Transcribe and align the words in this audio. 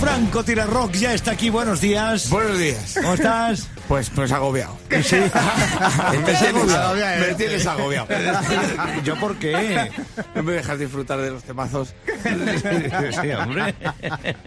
Franco 0.00 0.42
Rock 0.66 0.92
ya 0.94 1.12
está 1.14 1.32
aquí. 1.32 1.50
Buenos 1.50 1.80
días. 1.80 2.30
Buenos 2.30 2.58
días. 2.58 2.94
¿Cómo 2.94 3.14
estás? 3.14 3.68
Pues, 3.88 4.10
pues 4.10 4.30
agobiado. 4.32 4.76
Sí. 5.02 5.16
Me 6.10 6.32
tienes 6.34 6.42
agobiado. 6.74 6.94
me 7.20 7.34
tienes 7.34 7.66
agobiado. 7.66 8.08
¿Yo 9.04 9.16
por 9.20 9.36
qué? 9.36 9.90
No 10.34 10.42
me 10.42 10.52
dejas 10.52 10.78
disfrutar 10.78 11.20
de 11.20 11.30
los 11.30 11.42
temazos. 11.44 11.94
Sí, 13.20 13.30
hombre. 13.32 13.74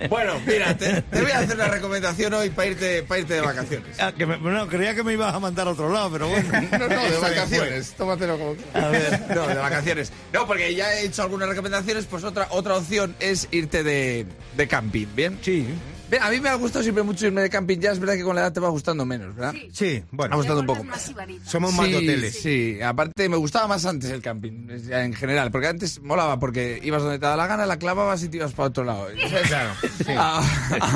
Bueno, 0.10 0.34
mira, 0.46 0.76
te, 0.76 1.02
te 1.04 1.22
voy 1.22 1.32
a 1.32 1.40
hacer 1.40 1.56
una 1.56 1.68
recomendación 1.68 2.34
hoy 2.34 2.50
para 2.50 2.68
irte, 2.70 3.04
para 3.04 3.22
irte 3.22 3.36
de 3.36 3.42
vacaciones. 3.42 3.98
Ah, 4.00 4.12
que 4.12 4.26
me- 4.26 4.38
bueno, 4.38 4.68
creía 4.68 4.94
que 4.96 5.04
me 5.04 5.14
ibas 5.14 5.34
a 5.34 5.40
mandar 5.40 5.68
a 5.68 5.72
otro 5.72 5.90
lado, 5.92 6.12
pero 6.12 6.28
bueno. 6.28 6.50
No, 6.72 6.80
no, 6.80 6.88
de 6.88 7.18
vacaciones. 7.20 7.94
Tómatelo 7.94 8.38
como 8.38 8.56
A 8.74 8.88
ver. 8.90 9.22
No, 9.36 9.48
de 9.48 9.56
vacaciones. 9.56 10.12
No, 10.34 10.46
porque 10.48 10.74
ya 10.76 10.94
he 10.94 11.06
hecho 11.06 11.22
algunas 11.24 11.48
recomendaciones, 11.50 12.06
pues 12.06 12.24
otra, 12.24 12.48
otra 12.52 12.76
opción 12.76 13.16
es 13.20 13.48
irte 13.52 13.84
de, 13.84 14.26
de 14.58 14.68
camping, 14.68 15.08
¿bien? 15.16 15.40
Sí, 15.42 15.62
Bien, 15.62 15.91
A 16.20 16.30
mí 16.30 16.40
me 16.42 16.50
ha 16.50 16.56
gustado 16.56 16.84
siempre 16.84 17.04
mucho 17.04 17.26
irme 17.28 17.42
de 17.42 17.50
camping, 17.50 17.78
ya 17.80 17.92
es 17.92 18.00
verdad 18.00 18.16
que 18.16 18.24
con 18.24 18.36
la 18.36 18.42
edad 18.42 18.52
te 18.54 18.60
va 18.60 18.70
gustando 18.70 19.06
menos, 19.06 19.36
¿verdad? 19.36 19.54
sí, 19.72 19.86
Me 19.86 19.98
ha 20.00 20.04
bueno. 20.12 20.38
gustado 20.38 20.60
un 20.62 20.66
poco 20.66 20.84
Más. 20.84 21.12
Somos 21.46 21.74
más 21.74 21.86
de 21.86 21.92
Sí, 21.92 21.96
hoteles. 21.96 22.40
Sí, 22.42 22.82
aparte 22.82 23.30
me 23.30 23.38
gustaba 23.38 23.68
más 23.68 23.86
antes 23.86 24.10
el 24.12 24.22
camping, 24.22 24.68
en 24.90 25.14
general, 25.14 25.52
porque 25.52 25.68
antes 25.68 26.02
molaba 26.02 26.40
porque 26.40 26.80
ibas 26.84 27.02
donde 27.04 27.18
te 27.20 27.26
daba 27.26 27.38
la 27.38 27.48
gana, 27.48 27.66
la 27.66 27.78
clavabas 27.78 28.24
y 28.24 28.30
te 28.30 28.38
ibas 28.38 28.52
para 28.54 28.68
otro 28.70 28.84
lado. 28.84 29.08
Claro, 29.48 29.72
sí. 29.98 30.12
Ah, 30.18 30.42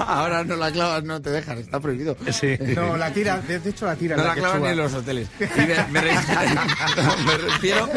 Ahora 0.07 0.43
no 0.43 0.55
la 0.55 0.71
clavas, 0.71 1.03
no 1.03 1.21
te 1.21 1.29
dejan, 1.29 1.57
está 1.59 1.79
prohibido. 1.79 2.17
Sí. 2.31 2.57
No, 2.75 2.97
la 2.97 3.11
tira, 3.13 3.39
de 3.39 3.55
hecho 3.69 3.85
la 3.85 3.95
tira. 3.95 4.15
No 4.17 4.23
la 4.23 4.29
la 4.29 4.35
clavan 4.35 4.61
ni 4.63 4.67
en 4.69 4.77
los 4.77 4.93
hoteles. 4.93 5.27
Y 5.39 5.43
me, 5.61 5.75
me 5.91 6.01
re- 6.01 6.13
no, 6.15 7.17
me 7.25 7.37
refiero, 7.37 7.89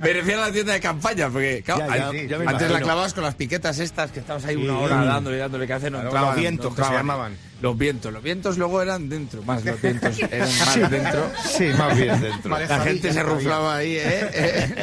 me 0.00 0.12
refiero 0.12 0.42
a 0.42 0.46
la 0.48 0.52
tienda 0.52 0.72
de 0.74 0.80
campaña, 0.80 1.28
porque 1.30 1.62
claro, 1.64 1.80
Ya, 1.88 1.96
ya, 1.96 2.08
hay- 2.08 2.28
ya 2.28 2.38
me 2.38 2.46
antes 2.46 2.70
la 2.70 2.78
clavabas 2.80 3.14
con 3.14 3.24
las 3.24 3.34
piquetas 3.34 3.78
estas 3.78 4.10
que 4.10 4.20
estabas 4.20 4.44
ahí 4.44 4.56
Sí. 4.56 4.62
una 4.62 4.78
hora 4.78 5.04
dándole, 5.04 5.38
dándole 5.38 5.66
que 5.66 5.72
hacer, 5.78 5.92
no 5.92 5.98
Claro, 5.98 6.10
entraban, 6.10 6.30
los 6.34 6.40
vientos 6.40 6.70
no 6.70 6.76
que 6.76 6.84
se 6.84 6.92
llamaban. 6.92 7.36
Los 7.60 7.76
vientos, 7.76 8.12
los 8.12 8.22
vientos 8.22 8.56
luego 8.56 8.80
eran 8.80 9.08
dentro, 9.08 9.42
más 9.42 9.64
los 9.64 9.80
vientos 9.82 10.18
eran 10.20 10.48
más 10.58 10.90
dentro. 10.90 11.30
Sí, 11.44 11.64
más 11.76 11.96
bien 11.96 12.20
dentro. 12.20 12.50
Vale. 12.50 12.68
La 12.68 12.80
gente 12.80 13.12
se 13.12 13.22
ruflaba 13.22 13.76
ahí, 13.76 13.96
¿eh? 13.96 14.30
¿eh? 14.32 14.74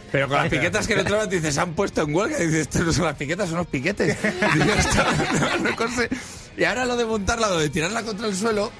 Pero 0.12 0.28
con 0.28 0.38
las 0.38 0.48
piquetas 0.48 0.86
que 0.86 0.94
no 0.94 1.00
entraban, 1.02 1.28
dices, 1.28 1.54
se 1.54 1.60
han 1.60 1.74
puesto 1.74 2.02
en 2.02 2.14
huelga. 2.14 2.38
Dices, 2.38 2.54
esto 2.62 2.84
no 2.84 2.92
son 2.92 3.04
las 3.04 3.16
piquetas, 3.16 3.48
son 3.48 3.58
los 3.58 3.66
piquetes. 3.66 4.16
No, 5.60 5.70
no 5.70 5.76
Y 6.60 6.64
ahora 6.64 6.84
lo 6.84 6.94
de 6.94 7.06
montarla, 7.06 7.48
lo 7.48 7.58
de 7.58 7.70
tirarla 7.70 8.02
contra 8.02 8.26
el 8.26 8.36
suelo, 8.36 8.70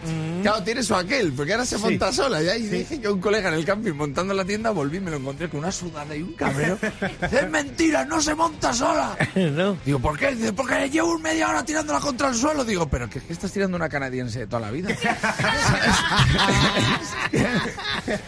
claro, 0.43 0.63
tiene 0.63 0.83
su 0.83 0.95
aquel, 0.95 1.33
porque 1.33 1.53
ahora 1.53 1.65
se 1.65 1.79
monta 1.79 2.13
sola. 2.13 2.43
Y 2.43 2.67
dije 2.67 3.01
que 3.01 3.09
un 3.09 3.23
colega 3.23 3.49
en 3.49 3.55
el 3.55 3.65
camping 3.65 3.95
montando 3.95 4.35
la 4.35 4.45
tienda, 4.45 4.69
volví, 4.69 5.01
me 5.01 5.11
lo 5.11 5.17
encontré 5.17 5.49
con 5.49 5.61
una 5.61 5.73
sudada 5.73 6.15
y 6.15 6.21
un 6.21 6.35
cabrero. 6.35 6.77
es 7.23 7.51
mentira, 7.51 8.05
no 8.05 8.21
se 8.21 8.35
monta 8.35 8.75
sola. 8.75 9.17
¿No? 9.35 9.79
Digo, 9.83 9.99
¿por 9.99 10.19
qué? 10.19 10.35
Dice, 10.35 10.53
porque 10.53 10.91
llevo 10.91 11.15
un 11.15 11.23
media 11.23 11.49
hora 11.49 11.65
tirándola 11.65 12.01
contra 12.01 12.29
el 12.29 12.35
suelo. 12.35 12.67
Digo, 12.67 12.87
pero 12.87 13.09
que, 13.09 13.19
que 13.19 13.33
estás 13.33 13.51
tirando 13.51 13.79
una 13.79 13.89
canadiense 13.89 14.41
de 14.41 14.47
toda 14.47 14.61
la 14.61 14.71
vida. 14.71 14.91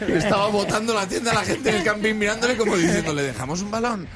Estaba 0.08 0.48
botando 0.48 0.94
la 0.94 1.06
tienda 1.06 1.32
a 1.32 1.34
la 1.34 1.42
gente 1.42 1.68
en 1.68 1.76
el 1.76 1.84
camping 1.84 2.14
mirándole 2.14 2.56
como 2.56 2.74
diciendo, 2.74 3.12
¿le 3.12 3.24
dejamos 3.24 3.60
un 3.60 3.70
balón? 3.70 4.08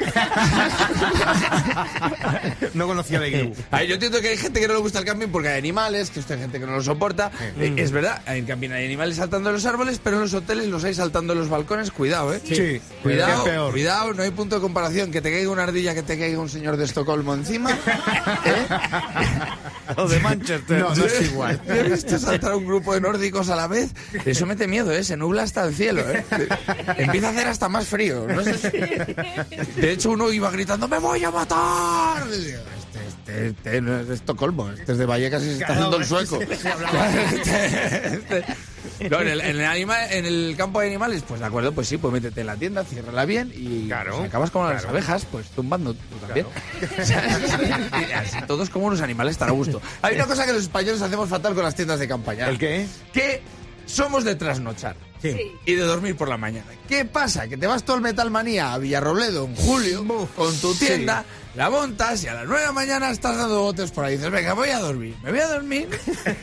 No 2.72 2.86
conocía 2.86 3.20
la 3.20 3.28
iglesia. 3.28 3.66
A 3.70 3.80
ver, 3.80 3.88
yo 3.88 3.94
entiendo 3.94 4.18
que 4.22 4.28
hay 4.28 4.38
gente 4.38 4.60
que 4.60 4.68
no 4.68 4.74
le 4.74 4.80
gusta 4.80 5.00
el 5.00 5.04
camping 5.04 5.25
porque 5.28 5.48
hay 5.48 5.58
animales, 5.58 6.10
que 6.10 6.20
esto 6.20 6.34
hay 6.34 6.40
gente 6.40 6.58
que 6.60 6.66
no 6.66 6.72
lo 6.72 6.82
soporta. 6.82 7.30
Eh, 7.58 7.74
es 7.76 7.90
verdad, 7.92 8.20
en 8.26 8.44
camping 8.46 8.70
hay 8.70 8.84
animales 8.86 9.16
saltando 9.16 9.48
de 9.50 9.54
los 9.54 9.66
árboles, 9.66 10.00
pero 10.02 10.16
en 10.16 10.22
los 10.22 10.34
hoteles 10.34 10.66
los 10.68 10.84
hay 10.84 10.94
saltando 10.94 11.34
de 11.34 11.40
los 11.40 11.48
balcones. 11.48 11.90
Cuidado, 11.90 12.34
¿eh? 12.34 12.40
Sí. 12.44 12.80
Cuidado, 13.02 13.44
Qué 13.44 13.50
peor. 13.50 13.72
cuidado, 13.72 14.14
no 14.14 14.22
hay 14.22 14.30
punto 14.30 14.56
de 14.56 14.60
comparación. 14.62 15.10
Que 15.10 15.20
te 15.20 15.30
caiga 15.30 15.50
una 15.50 15.62
ardilla, 15.64 15.94
que 15.94 16.02
te 16.02 16.18
caiga 16.18 16.38
un 16.38 16.48
señor 16.48 16.76
de 16.76 16.84
Estocolmo 16.84 17.34
encima. 17.34 17.70
¿eh? 18.44 18.66
O 19.96 20.08
de 20.08 20.18
Manchester. 20.20 20.80
No, 20.80 20.94
no 20.94 21.04
es 21.04 21.20
igual. 21.22 21.60
He 21.68 21.82
visto 21.84 22.18
saltar 22.18 22.52
a 22.52 22.56
un 22.56 22.66
grupo 22.66 22.94
de 22.94 23.00
nórdicos 23.00 23.48
a 23.48 23.56
la 23.56 23.66
vez. 23.66 23.90
Eso 24.24 24.46
mete 24.46 24.66
miedo, 24.66 24.90
¿eh? 24.92 25.04
Se 25.04 25.16
nubla 25.16 25.42
hasta 25.42 25.64
el 25.64 25.74
cielo, 25.74 26.02
¿eh? 26.10 26.24
Empieza 26.98 27.28
a 27.28 27.30
hacer 27.30 27.48
hasta 27.48 27.68
más 27.68 27.86
frío. 27.86 28.26
No 28.28 28.42
sé 28.42 28.54
si- 28.58 29.80
De 29.80 29.92
hecho, 29.92 30.10
uno 30.10 30.30
iba 30.32 30.50
gritando, 30.50 30.88
¡me 30.88 30.98
voy 30.98 31.22
a 31.24 31.30
matar! 31.30 32.24
Este, 33.26 33.46
este, 33.48 33.80
no 33.80 33.98
es 33.98 34.06
de 34.08 34.14
Estocolmo, 34.14 34.70
este 34.70 34.92
es 34.92 34.98
de 34.98 35.06
Vallecas 35.06 35.42
y 35.42 35.46
se 35.46 35.52
está 35.54 35.72
haciendo 35.72 35.96
el 35.96 36.04
sueco. 36.04 36.38
No, 39.10 39.20
en 39.20 39.28
el, 39.28 39.40
en, 39.40 39.56
el 39.60 39.64
anima- 39.66 40.06
en 40.10 40.24
el 40.26 40.54
campo 40.56 40.80
de 40.80 40.86
animales, 40.86 41.22
pues 41.26 41.40
de 41.40 41.46
acuerdo, 41.46 41.72
pues 41.72 41.88
sí, 41.88 41.96
pues 41.98 42.12
métete 42.12 42.40
en 42.42 42.46
la 42.46 42.56
tienda, 42.56 42.84
ciérrala 42.84 43.24
bien 43.24 43.52
y 43.54 43.88
Claro, 43.88 44.22
acabas 44.22 44.50
como 44.50 44.70
las 44.70 44.84
abejas, 44.84 45.26
pues 45.30 45.46
tumbando 45.48 45.92
tú 45.94 46.16
también. 46.24 46.46
Así 48.16 48.38
todos 48.46 48.70
como 48.70 48.86
unos 48.86 49.00
animales 49.00 49.32
estará 49.32 49.50
a 49.50 49.54
gusto. 49.54 49.82
Hay 50.02 50.14
una 50.14 50.26
cosa 50.26 50.46
que 50.46 50.52
los 50.52 50.62
españoles 50.62 51.02
hacemos 51.02 51.28
fatal 51.28 51.54
con 51.54 51.64
las 51.64 51.74
tiendas 51.74 51.98
de 51.98 52.08
campaña. 52.08 52.48
¿El 52.48 52.58
qué? 52.58 52.86
Que 53.12 53.42
somos 53.86 54.24
de 54.24 54.34
trasnochar 54.36 54.96
Sí. 55.34 55.56
y 55.66 55.74
de 55.74 55.82
dormir 55.82 56.16
por 56.16 56.28
la 56.28 56.36
mañana. 56.36 56.66
¿Qué 56.88 57.04
pasa? 57.04 57.48
Que 57.48 57.56
te 57.56 57.66
vas 57.66 57.84
todo 57.84 57.96
el 57.96 58.02
Metal 58.02 58.30
Manía 58.30 58.72
a 58.72 58.78
Villarrobledo 58.78 59.44
en 59.46 59.56
julio 59.56 60.04
con 60.36 60.54
tu 60.58 60.74
tienda, 60.74 61.24
la 61.56 61.70
montas 61.70 62.22
y 62.22 62.28
a 62.28 62.34
las 62.34 62.44
9 62.44 62.60
de 62.60 62.66
la 62.66 62.72
mañana 62.72 63.10
estás 63.10 63.36
dando 63.36 63.62
botes 63.62 63.90
por 63.90 64.04
ahí. 64.04 64.16
Dices, 64.16 64.30
venga, 64.30 64.52
voy 64.52 64.68
a 64.68 64.78
dormir. 64.78 65.16
Me 65.22 65.30
voy 65.30 65.40
a 65.40 65.48
dormir 65.48 65.88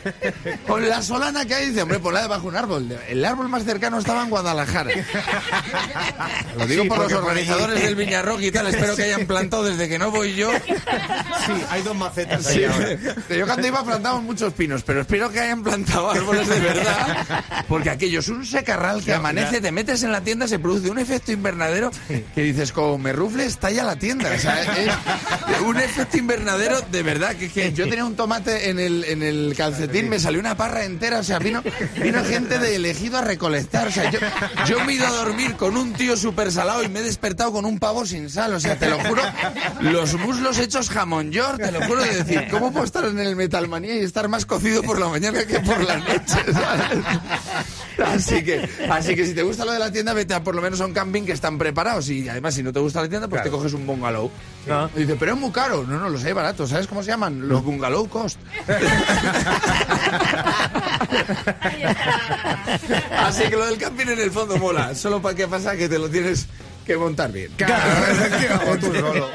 con 0.66 0.86
la 0.88 1.00
solana 1.02 1.44
que 1.46 1.54
hay. 1.54 1.68
Dice, 1.68 1.82
hombre, 1.82 1.98
ponla 2.00 2.22
debajo 2.22 2.42
de 2.42 2.48
un 2.48 2.56
árbol. 2.56 2.98
El 3.08 3.24
árbol 3.24 3.48
más 3.48 3.64
cercano 3.64 3.98
estaba 3.98 4.22
en 4.24 4.30
Guadalajara. 4.30 4.90
Lo 6.58 6.66
digo 6.66 6.82
Sí, 6.82 6.88
por 6.88 6.98
los 6.98 7.12
ahí- 7.12 7.18
organizadores 7.18 7.82
del 7.82 7.94
Viñarrock 7.94 8.40
y 8.42 8.50
tal. 8.50 8.66
Espero 8.66 8.96
que 8.96 9.04
hayan 9.04 9.26
plantado 9.26 9.64
desde 9.64 9.88
que 9.88 9.98
no 9.98 10.10
voy 10.10 10.34
yo. 10.34 10.50
Sí, 10.52 11.52
hay 11.70 11.82
dos 11.82 11.96
macetas 11.96 12.46
ahí 12.46 12.64
ahora. 12.64 12.96
yo 13.28 13.46
cuando 13.46 13.66
iba 13.66 13.84
plantamos 13.84 14.22
muchos 14.22 14.52
pinos, 14.52 14.82
pero 14.82 15.00
espero 15.02 15.30
que 15.30 15.40
hayan 15.40 15.62
plantado 15.62 16.10
árboles 16.10 16.48
de 16.48 16.60
verdad, 16.60 17.44
porque 17.68 17.90
aquello 17.90 18.20
es 18.20 18.28
un 18.28 18.44
que 19.04 19.12
amanece, 19.12 19.60
te 19.60 19.72
metes 19.72 20.02
en 20.02 20.12
la 20.12 20.20
tienda, 20.20 20.48
se 20.48 20.58
produce 20.58 20.90
un 20.90 20.98
efecto 20.98 21.32
invernadero 21.32 21.90
que 22.34 22.42
dices, 22.42 22.72
como 22.72 22.98
me 22.98 23.12
rufle, 23.12 23.46
estalla 23.46 23.84
la 23.84 23.96
tienda. 23.96 24.30
O 24.34 24.38
sea, 24.38 24.62
es 24.62 25.60
un 25.60 25.78
efecto 25.78 26.16
invernadero 26.16 26.80
de 26.90 27.02
verdad, 27.02 27.34
que, 27.36 27.50
que 27.50 27.72
yo 27.72 27.88
tenía 27.88 28.04
un 28.04 28.16
tomate 28.16 28.70
en 28.70 28.78
el, 28.78 29.04
en 29.04 29.22
el 29.22 29.54
calcetín, 29.56 30.08
me 30.08 30.18
salió 30.18 30.40
una 30.40 30.56
parra 30.56 30.84
entera, 30.84 31.20
o 31.20 31.22
sea, 31.22 31.38
vino, 31.38 31.62
vino 32.00 32.24
gente 32.24 32.58
de 32.58 32.76
elegido 32.76 33.18
a 33.18 33.22
recolectar. 33.22 33.88
O 33.88 33.90
sea, 33.90 34.10
yo, 34.10 34.18
yo 34.66 34.84
me 34.84 34.92
he 34.92 34.96
ido 34.96 35.06
a 35.06 35.10
dormir 35.10 35.56
con 35.56 35.76
un 35.76 35.92
tío 35.92 36.16
súper 36.16 36.52
salado 36.52 36.82
y 36.82 36.88
me 36.88 37.00
he 37.00 37.02
despertado 37.02 37.52
con 37.52 37.64
un 37.64 37.78
pavo 37.78 38.06
sin 38.06 38.30
sal. 38.30 38.54
O 38.54 38.60
sea, 38.60 38.78
te 38.78 38.88
lo 38.88 38.98
juro, 39.00 39.22
los 39.80 40.14
muslos 40.18 40.58
hechos 40.58 40.90
jamón 40.90 41.30
york, 41.30 41.58
te 41.58 41.72
lo 41.72 41.82
juro 41.82 42.02
de 42.02 42.22
decir, 42.22 42.48
¿cómo 42.50 42.72
puedo 42.72 42.84
estar 42.84 43.04
en 43.04 43.18
el 43.18 43.36
Metalmanía 43.36 43.96
y 43.96 44.00
estar 44.00 44.28
más 44.28 44.46
cocido 44.46 44.82
por 44.82 44.98
la 44.98 45.08
mañana 45.08 45.44
que 45.44 45.60
por 45.60 45.82
la 45.82 45.96
noche? 45.98 46.44
¿sabes? 46.52 47.04
Así 48.04 48.42
que, 48.42 48.53
así 48.90 49.14
que 49.14 49.26
si 49.26 49.34
te 49.34 49.42
gusta 49.42 49.64
lo 49.64 49.72
de 49.72 49.78
la 49.78 49.90
tienda, 49.90 50.12
vete 50.12 50.34
a 50.34 50.42
por 50.42 50.54
lo 50.54 50.62
menos 50.62 50.80
a 50.80 50.86
un 50.86 50.92
camping 50.92 51.22
que 51.24 51.32
están 51.32 51.58
preparados. 51.58 52.08
Y 52.08 52.28
además, 52.28 52.54
si 52.54 52.62
no 52.62 52.72
te 52.72 52.80
gusta 52.80 53.02
la 53.02 53.08
tienda, 53.08 53.28
pues 53.28 53.42
te 53.42 53.50
coges 53.50 53.72
un 53.72 53.86
bungalow. 53.86 54.30
Ah. 54.70 54.88
Y 54.94 55.00
dice, 55.00 55.16
pero 55.18 55.32
es 55.32 55.38
muy 55.38 55.50
caro. 55.50 55.84
No, 55.84 55.98
no, 55.98 56.08
los 56.08 56.24
hay 56.24 56.32
baratos. 56.32 56.70
¿Sabes 56.70 56.86
cómo 56.86 57.02
se 57.02 57.10
llaman? 57.10 57.48
Los 57.48 57.64
bungalow 57.64 58.08
cost. 58.08 58.38
Así 63.18 63.44
que 63.44 63.56
lo 63.56 63.66
del 63.66 63.78
camping 63.78 64.06
en 64.06 64.20
el 64.20 64.30
fondo 64.30 64.56
mola. 64.56 64.94
Solo 64.94 65.20
para 65.20 65.34
que 65.34 65.46
pasa 65.48 65.76
que 65.76 65.88
te 65.88 65.98
lo 65.98 66.08
tienes 66.08 66.46
que 66.84 66.96
montar 66.96 67.32
bien. 67.32 67.50
Claro, 67.56 68.78
tú 68.80 68.92
solo. 68.94 69.30